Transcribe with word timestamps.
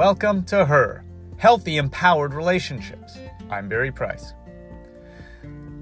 Welcome 0.00 0.44
to 0.44 0.64
Her 0.64 1.04
Healthy, 1.36 1.76
Empowered 1.76 2.32
Relationships. 2.32 3.18
I'm 3.50 3.68
Barry 3.68 3.92
Price. 3.92 4.32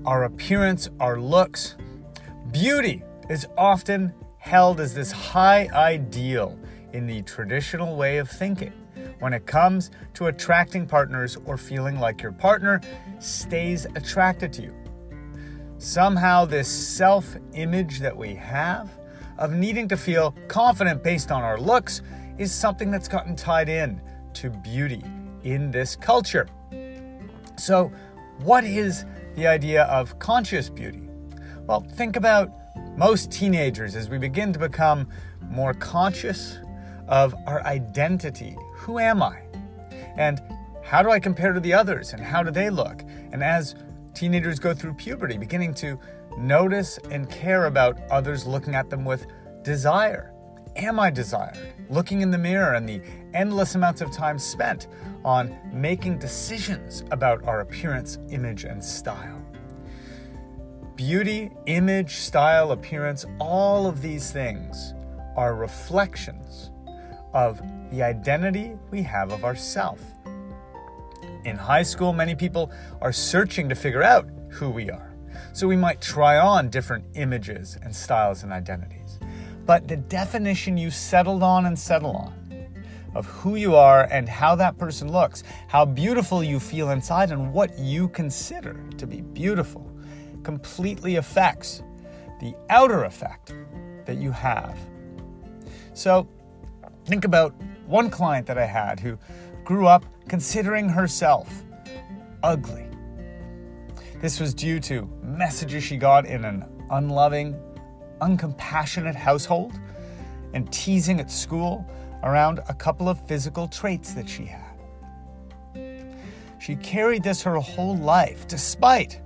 Our 0.04 0.24
appearance, 0.24 0.90
our 0.98 1.20
looks, 1.20 1.76
beauty 2.50 3.04
is 3.30 3.46
often 3.56 4.12
held 4.38 4.80
as 4.80 4.92
this 4.92 5.12
high 5.12 5.68
ideal 5.72 6.58
in 6.92 7.06
the 7.06 7.22
traditional 7.22 7.94
way 7.94 8.18
of 8.18 8.28
thinking 8.28 8.72
when 9.20 9.32
it 9.32 9.46
comes 9.46 9.92
to 10.14 10.26
attracting 10.26 10.84
partners 10.88 11.38
or 11.44 11.56
feeling 11.56 12.00
like 12.00 12.20
your 12.20 12.32
partner 12.32 12.80
stays 13.20 13.86
attracted 13.94 14.52
to 14.54 14.62
you. 14.62 14.74
Somehow, 15.78 16.44
this 16.44 16.66
self 16.66 17.36
image 17.52 18.00
that 18.00 18.16
we 18.16 18.34
have 18.34 18.90
of 19.38 19.52
needing 19.52 19.86
to 19.86 19.96
feel 19.96 20.34
confident 20.48 21.04
based 21.04 21.30
on 21.30 21.44
our 21.44 21.60
looks 21.60 22.02
is 22.38 22.52
something 22.52 22.90
that's 22.90 23.08
gotten 23.08 23.36
tied 23.36 23.68
in 23.68 24.00
to 24.34 24.50
beauty 24.50 25.04
in 25.42 25.70
this 25.70 25.96
culture. 25.96 26.48
So, 27.56 27.92
what 28.38 28.64
is 28.64 29.04
the 29.34 29.46
idea 29.46 29.84
of 29.84 30.18
conscious 30.18 30.68
beauty? 30.70 31.08
Well, 31.66 31.80
think 31.94 32.16
about 32.16 32.50
most 32.96 33.30
teenagers 33.30 33.96
as 33.96 34.08
we 34.08 34.18
begin 34.18 34.52
to 34.52 34.58
become 34.58 35.08
more 35.42 35.74
conscious 35.74 36.58
of 37.08 37.34
our 37.46 37.62
identity. 37.64 38.56
Who 38.74 38.98
am 38.98 39.22
I? 39.22 39.42
And 40.16 40.40
how 40.82 41.02
do 41.02 41.10
I 41.10 41.20
compare 41.20 41.52
to 41.52 41.60
the 41.60 41.74
others? 41.74 42.12
And 42.12 42.22
how 42.22 42.42
do 42.42 42.50
they 42.50 42.70
look? 42.70 43.02
And 43.32 43.42
as 43.42 43.74
teenagers 44.14 44.58
go 44.58 44.72
through 44.72 44.94
puberty, 44.94 45.36
beginning 45.36 45.74
to 45.74 45.98
notice 46.36 46.98
and 47.10 47.28
care 47.28 47.66
about 47.66 47.98
others 48.10 48.46
looking 48.46 48.74
at 48.74 48.90
them 48.90 49.04
with 49.04 49.26
desire. 49.62 50.32
Am 50.76 51.00
I 51.00 51.10
desired? 51.10 51.58
Looking 51.90 52.20
in 52.20 52.30
the 52.30 52.38
mirror 52.38 52.74
and 52.74 52.88
the 52.88 53.00
endless 53.34 53.74
amounts 53.74 54.00
of 54.00 54.12
time 54.12 54.38
spent 54.38 54.88
on 55.24 55.56
making 55.72 56.18
decisions 56.18 57.04
about 57.10 57.42
our 57.44 57.60
appearance, 57.60 58.18
image, 58.30 58.64
and 58.64 58.82
style. 58.82 59.44
Beauty, 60.96 61.50
image, 61.66 62.16
style, 62.16 62.72
appearance, 62.72 63.24
all 63.38 63.86
of 63.86 64.02
these 64.02 64.30
things 64.30 64.94
are 65.36 65.54
reflections 65.54 66.70
of 67.32 67.60
the 67.90 68.02
identity 68.02 68.72
we 68.90 69.02
have 69.02 69.32
of 69.32 69.44
ourself. 69.44 70.00
In 71.44 71.56
high 71.56 71.82
school, 71.82 72.12
many 72.12 72.34
people 72.34 72.70
are 73.00 73.12
searching 73.12 73.68
to 73.68 73.74
figure 73.74 74.02
out 74.02 74.28
who 74.50 74.70
we 74.70 74.90
are. 74.90 75.14
So 75.52 75.66
we 75.66 75.76
might 75.76 76.00
try 76.00 76.38
on 76.38 76.68
different 76.68 77.04
images 77.14 77.78
and 77.82 77.94
styles 77.94 78.42
and 78.42 78.52
identities. 78.52 79.18
But 79.68 79.86
the 79.86 79.98
definition 79.98 80.78
you 80.78 80.90
settled 80.90 81.42
on 81.42 81.66
and 81.66 81.78
settle 81.78 82.12
on 82.12 82.32
of 83.14 83.26
who 83.26 83.56
you 83.56 83.76
are 83.76 84.04
and 84.04 84.26
how 84.26 84.54
that 84.54 84.78
person 84.78 85.12
looks, 85.12 85.44
how 85.66 85.84
beautiful 85.84 86.42
you 86.42 86.58
feel 86.58 86.88
inside, 86.88 87.30
and 87.32 87.52
what 87.52 87.78
you 87.78 88.08
consider 88.08 88.80
to 88.96 89.06
be 89.06 89.20
beautiful 89.20 89.86
completely 90.42 91.16
affects 91.16 91.82
the 92.40 92.54
outer 92.70 93.04
effect 93.04 93.52
that 94.06 94.16
you 94.16 94.32
have. 94.32 94.78
So, 95.92 96.26
think 97.04 97.26
about 97.26 97.54
one 97.84 98.08
client 98.08 98.46
that 98.46 98.56
I 98.56 98.64
had 98.64 98.98
who 98.98 99.18
grew 99.64 99.86
up 99.86 100.06
considering 100.28 100.88
herself 100.88 101.62
ugly. 102.42 102.86
This 104.22 104.40
was 104.40 104.54
due 104.54 104.80
to 104.80 105.06
messages 105.22 105.84
she 105.84 105.98
got 105.98 106.24
in 106.24 106.46
an 106.46 106.64
unloving, 106.90 107.54
uncompassionate 108.20 109.14
household 109.14 109.72
and 110.54 110.70
teasing 110.72 111.20
at 111.20 111.30
school 111.30 111.86
around 112.22 112.60
a 112.68 112.74
couple 112.74 113.08
of 113.08 113.20
physical 113.26 113.68
traits 113.68 114.12
that 114.14 114.28
she 114.28 114.44
had. 114.44 114.64
She 116.58 116.76
carried 116.76 117.22
this 117.22 117.42
her 117.42 117.56
whole 117.56 117.96
life, 117.96 118.46
despite 118.48 119.20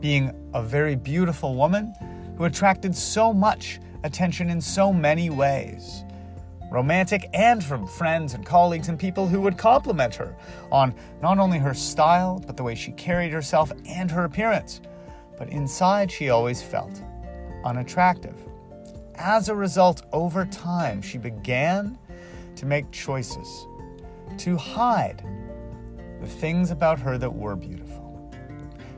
being 0.00 0.32
a 0.54 0.62
very 0.62 0.96
beautiful 0.96 1.54
woman 1.54 1.94
who 2.36 2.44
attracted 2.44 2.96
so 2.96 3.32
much 3.32 3.80
attention 4.02 4.48
in 4.48 4.60
so 4.60 4.92
many 4.92 5.28
ways 5.28 6.04
romantic 6.70 7.28
and 7.34 7.62
from 7.62 7.86
friends 7.86 8.34
and 8.34 8.46
colleagues 8.46 8.88
and 8.88 8.98
people 8.98 9.26
who 9.26 9.40
would 9.40 9.58
compliment 9.58 10.14
her 10.14 10.36
on 10.70 10.94
not 11.20 11.38
only 11.38 11.58
her 11.58 11.74
style, 11.74 12.42
but 12.46 12.56
the 12.56 12.62
way 12.62 12.74
she 12.74 12.92
carried 12.92 13.32
herself 13.32 13.72
and 13.86 14.10
her 14.10 14.24
appearance. 14.24 14.80
But 15.36 15.48
inside, 15.48 16.10
she 16.10 16.30
always 16.30 16.62
felt 16.62 17.02
unattractive. 17.64 18.36
As 19.16 19.48
a 19.48 19.54
result, 19.54 20.02
over 20.12 20.44
time, 20.46 21.02
she 21.02 21.18
began 21.18 21.98
to 22.56 22.66
make 22.66 22.90
choices 22.90 23.66
to 24.38 24.56
hide 24.56 25.24
the 26.20 26.26
things 26.26 26.70
about 26.70 26.98
her 26.98 27.18
that 27.18 27.34
were 27.34 27.56
beautiful. 27.56 28.10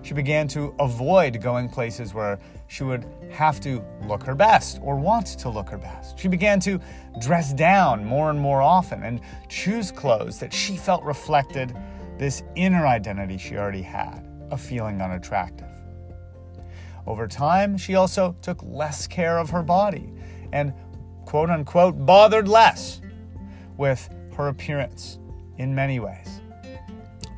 She 0.02 0.14
began 0.14 0.48
to 0.48 0.74
avoid 0.80 1.40
going 1.40 1.68
places 1.68 2.12
where 2.12 2.38
she 2.66 2.82
would 2.82 3.06
have 3.30 3.60
to 3.60 3.84
look 4.06 4.22
her 4.24 4.34
best 4.34 4.80
or 4.82 4.96
want 4.96 5.26
to 5.26 5.48
look 5.48 5.68
her 5.68 5.78
best. 5.78 6.18
She 6.18 6.28
began 6.28 6.58
to 6.60 6.80
dress 7.20 7.52
down 7.52 8.04
more 8.04 8.30
and 8.30 8.38
more 8.38 8.62
often 8.62 9.04
and 9.04 9.20
choose 9.48 9.92
clothes 9.92 10.38
that 10.40 10.52
she 10.52 10.76
felt 10.76 11.04
reflected 11.04 11.76
this 12.18 12.42
inner 12.56 12.86
identity 12.86 13.38
she 13.38 13.56
already 13.56 13.82
had 13.82 14.28
of 14.50 14.60
feeling 14.60 15.00
unattractive. 15.00 15.71
Over 17.06 17.26
time, 17.26 17.76
she 17.76 17.94
also 17.94 18.36
took 18.42 18.62
less 18.62 19.06
care 19.06 19.38
of 19.38 19.50
her 19.50 19.62
body 19.62 20.12
and 20.52 20.72
quote 21.24 21.50
unquote 21.50 22.04
bothered 22.06 22.48
less 22.48 23.00
with 23.76 24.08
her 24.36 24.48
appearance 24.48 25.18
in 25.58 25.74
many 25.74 26.00
ways. 26.00 26.40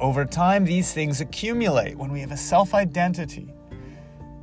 Over 0.00 0.24
time, 0.24 0.64
these 0.64 0.92
things 0.92 1.20
accumulate 1.20 1.96
when 1.96 2.12
we 2.12 2.20
have 2.20 2.32
a 2.32 2.36
self 2.36 2.74
identity 2.74 3.52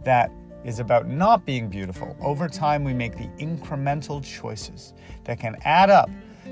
that 0.03 0.31
is 0.63 0.79
about 0.79 1.07
not 1.07 1.45
being 1.45 1.67
beautiful. 1.67 2.15
Over 2.21 2.47
time, 2.47 2.83
we 2.83 2.93
make 2.93 3.17
the 3.17 3.29
incremental 3.39 4.23
choices 4.23 4.93
that 5.23 5.39
can 5.39 5.57
add 5.63 5.89
up 5.89 6.09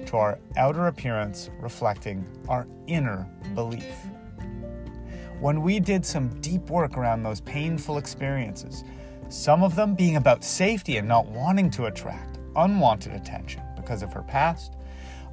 to 0.07 0.17
our 0.17 0.39
outer 0.57 0.87
appearance 0.87 1.49
reflecting 1.59 2.25
our 2.47 2.67
inner 2.87 3.27
belief. 3.55 3.85
When 5.39 5.61
we 5.61 5.79
did 5.79 6.05
some 6.05 6.27
deep 6.41 6.69
work 6.69 6.97
around 6.97 7.23
those 7.23 7.39
painful 7.39 7.97
experiences, 7.97 8.83
some 9.29 9.63
of 9.63 9.73
them 9.73 9.95
being 9.95 10.17
about 10.17 10.43
safety 10.43 10.97
and 10.97 11.07
not 11.07 11.27
wanting 11.27 11.69
to 11.71 11.85
attract 11.85 12.39
unwanted 12.57 13.13
attention 13.13 13.61
because 13.77 14.01
of 14.01 14.11
her 14.11 14.23
past, 14.23 14.75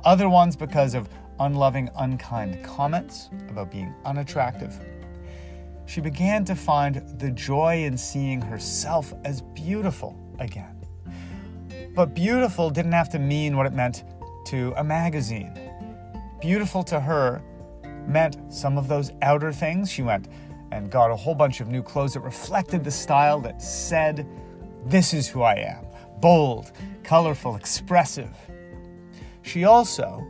other 0.04 0.28
ones 0.28 0.54
because 0.54 0.94
of 0.94 1.08
unloving, 1.40 1.90
unkind 1.98 2.62
comments 2.62 3.30
about 3.48 3.72
being 3.72 3.92
unattractive. 4.04 4.78
She 5.86 6.00
began 6.00 6.44
to 6.44 6.54
find 6.54 7.02
the 7.18 7.32
joy 7.32 7.82
in 7.82 7.98
seeing 7.98 8.40
herself 8.40 9.12
as 9.24 9.42
beautiful 9.42 10.16
again. 10.38 10.76
But 11.96 12.14
beautiful 12.14 12.70
didn't 12.70 12.92
have 12.92 13.08
to 13.10 13.18
mean 13.18 13.56
what 13.56 13.66
it 13.66 13.72
meant 13.72 14.04
to 14.46 14.72
a 14.76 14.84
magazine. 14.84 15.58
Beautiful 16.40 16.84
to 16.84 17.00
her 17.00 17.42
meant 18.06 18.36
some 18.52 18.78
of 18.78 18.88
those 18.88 19.12
outer 19.22 19.52
things. 19.52 19.90
She 19.90 20.02
went 20.02 20.28
and 20.72 20.90
got 20.90 21.10
a 21.10 21.16
whole 21.16 21.34
bunch 21.34 21.60
of 21.60 21.68
new 21.68 21.82
clothes 21.82 22.14
that 22.14 22.20
reflected 22.20 22.84
the 22.84 22.90
style 22.90 23.40
that 23.40 23.62
said, 23.62 24.26
This 24.84 25.14
is 25.14 25.28
who 25.28 25.42
I 25.42 25.54
am 25.54 25.86
bold, 26.20 26.72
colorful, 27.02 27.56
expressive. 27.56 28.34
She 29.42 29.64
also 29.64 30.26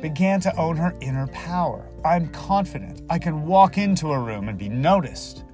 began 0.00 0.40
to 0.40 0.54
own 0.56 0.76
her 0.76 0.94
inner 1.00 1.26
power. 1.28 1.88
I'm 2.04 2.28
confident. 2.28 3.02
I 3.08 3.18
can 3.18 3.46
walk 3.46 3.78
into 3.78 4.12
a 4.12 4.18
room 4.18 4.48
and 4.48 4.58
be 4.58 4.68
noticed. 4.68 5.44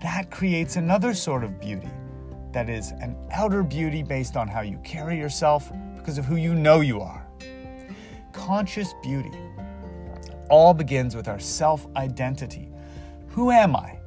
That 0.00 0.30
creates 0.30 0.76
another 0.76 1.14
sort 1.14 1.44
of 1.44 1.60
beauty 1.60 1.90
that 2.52 2.68
is 2.68 2.90
an 2.92 3.16
outer 3.32 3.62
beauty 3.62 4.02
based 4.02 4.36
on 4.36 4.48
how 4.48 4.60
you 4.60 4.78
carry 4.84 5.18
yourself 5.18 5.70
because 5.96 6.18
of 6.18 6.24
who 6.24 6.36
you 6.36 6.54
know 6.54 6.80
you 6.80 7.00
are. 7.00 7.26
Conscious 8.32 8.94
beauty 9.02 9.38
all 10.52 10.74
begins 10.74 11.16
with 11.16 11.28
our 11.28 11.40
self 11.40 11.86
identity. 11.96 12.68
Who 13.30 13.50
am 13.50 13.74
I? 13.74 13.98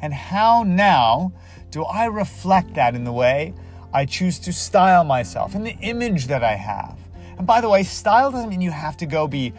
And 0.00 0.14
how 0.14 0.62
now 0.62 1.32
do 1.70 1.82
I 1.82 2.06
reflect 2.06 2.74
that 2.74 2.94
in 2.94 3.02
the 3.02 3.12
way 3.12 3.52
I 3.92 4.06
choose 4.06 4.38
to 4.40 4.52
style 4.52 5.02
myself, 5.02 5.56
in 5.56 5.64
the 5.64 5.76
image 5.80 6.28
that 6.28 6.44
I 6.44 6.54
have? 6.54 6.96
And 7.36 7.46
by 7.46 7.60
the 7.60 7.68
way, 7.68 7.82
style 7.82 8.30
doesn't 8.30 8.48
mean 8.48 8.60
you 8.60 8.70
have 8.70 8.96
to 8.98 9.06
go 9.06 9.26
be 9.26 9.52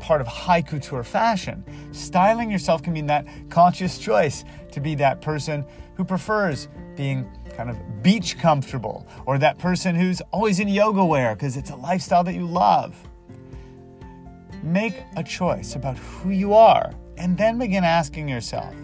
part 0.00 0.22
of 0.22 0.26
high 0.26 0.62
couture 0.62 1.04
fashion. 1.04 1.62
Styling 1.92 2.50
yourself 2.50 2.82
can 2.82 2.94
mean 2.94 3.06
that 3.06 3.26
conscious 3.50 3.98
choice 3.98 4.44
to 4.72 4.80
be 4.80 4.94
that 4.94 5.20
person 5.20 5.66
who 5.96 6.04
prefers 6.04 6.68
being 6.96 7.30
kind 7.54 7.68
of 7.68 8.02
beach 8.02 8.38
comfortable 8.38 9.06
or 9.26 9.36
that 9.38 9.58
person 9.58 9.94
who's 9.94 10.22
always 10.32 10.58
in 10.58 10.68
yoga 10.68 11.04
wear 11.04 11.34
because 11.34 11.58
it's 11.58 11.70
a 11.70 11.76
lifestyle 11.76 12.24
that 12.24 12.34
you 12.34 12.46
love. 12.46 12.96
Make 14.64 15.02
a 15.18 15.22
choice 15.22 15.76
about 15.76 15.98
who 15.98 16.30
you 16.30 16.54
are 16.54 16.94
and 17.18 17.36
then 17.36 17.58
begin 17.58 17.84
asking 17.84 18.30
yourself 18.30 18.74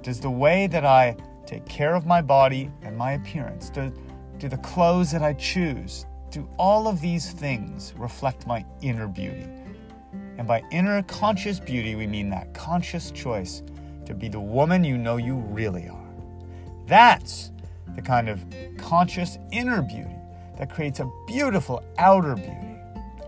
Does 0.00 0.18
the 0.18 0.30
way 0.30 0.66
that 0.68 0.86
I 0.86 1.14
take 1.44 1.66
care 1.66 1.94
of 1.94 2.06
my 2.06 2.22
body 2.22 2.70
and 2.80 2.96
my 2.96 3.12
appearance, 3.12 3.68
do, 3.68 3.92
do 4.38 4.48
the 4.48 4.56
clothes 4.56 5.12
that 5.12 5.22
I 5.22 5.34
choose, 5.34 6.06
do 6.30 6.48
all 6.58 6.88
of 6.88 7.02
these 7.02 7.32
things 7.32 7.92
reflect 7.98 8.46
my 8.46 8.64
inner 8.80 9.06
beauty? 9.06 9.46
And 10.38 10.48
by 10.48 10.62
inner 10.72 11.02
conscious 11.02 11.60
beauty, 11.60 11.96
we 11.96 12.06
mean 12.06 12.30
that 12.30 12.54
conscious 12.54 13.10
choice 13.10 13.62
to 14.06 14.14
be 14.14 14.28
the 14.28 14.40
woman 14.40 14.84
you 14.84 14.96
know 14.96 15.18
you 15.18 15.34
really 15.34 15.86
are. 15.86 16.08
That's 16.86 17.52
the 17.94 18.00
kind 18.00 18.30
of 18.30 18.42
conscious 18.78 19.36
inner 19.52 19.82
beauty 19.82 20.16
that 20.56 20.72
creates 20.72 21.00
a 21.00 21.12
beautiful 21.26 21.84
outer 21.98 22.36
beauty, 22.36 22.78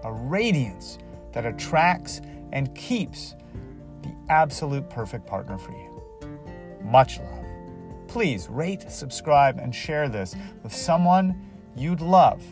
a 0.05 0.11
radiance 0.11 0.96
that 1.37 1.44
attracts 1.44 2.23
and 2.53 2.75
keeps 2.75 3.35
the 4.00 4.11
absolute 4.31 4.88
perfect 4.88 5.27
partner 5.27 5.59
for 5.59 5.73
you. 5.73 6.03
Much 6.83 7.19
love. 7.19 7.44
Please 8.09 8.49
rate, 8.49 8.91
subscribe, 8.91 9.59
and 9.59 9.75
share 9.75 10.09
this 10.09 10.35
with 10.62 10.75
someone 10.75 11.38
you'd 11.77 12.00
love 12.00 12.43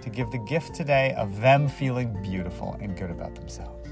to 0.00 0.10
give 0.10 0.32
the 0.32 0.38
gift 0.38 0.74
today 0.74 1.14
of 1.16 1.40
them 1.40 1.68
feeling 1.68 2.20
beautiful 2.24 2.76
and 2.80 2.96
good 2.96 3.12
about 3.12 3.36
themselves. 3.36 3.83